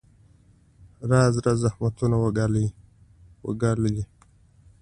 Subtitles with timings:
[1.09, 2.15] راز راز زحمتونه
[3.53, 4.03] وګاللې.